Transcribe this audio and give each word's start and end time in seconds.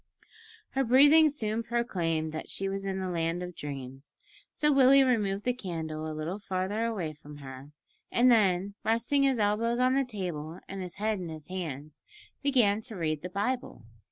Her 0.69 0.81
deep 0.81 0.89
breathing 0.89 1.29
soon 1.29 1.61
proclaimed 1.61 2.31
that 2.31 2.49
she 2.49 2.67
was 2.67 2.85
in 2.85 2.99
the 2.99 3.07
land 3.09 3.43
of 3.43 3.55
dreams, 3.55 4.15
so 4.51 4.71
Willie 4.73 5.03
removed 5.03 5.43
the 5.43 5.53
candle 5.53 6.11
a 6.11 6.17
little 6.17 6.39
further 6.39 6.85
away 6.85 7.13
from 7.13 7.37
her, 7.37 7.69
and 8.11 8.31
then, 8.31 8.73
resting 8.83 9.21
his 9.21 9.37
elbows 9.37 9.79
on 9.79 9.93
the 9.93 10.03
table 10.03 10.59
and 10.67 10.81
his 10.81 10.95
head 10.95 11.19
in 11.19 11.29
his 11.29 11.49
hands, 11.49 12.01
began 12.41 12.81
to 12.81 12.95
read 12.95 13.21
the 13.21 13.29
Bible. 13.29 13.83